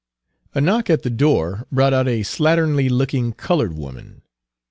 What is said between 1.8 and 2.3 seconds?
out a